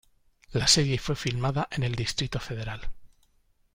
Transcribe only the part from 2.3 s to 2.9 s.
Federal.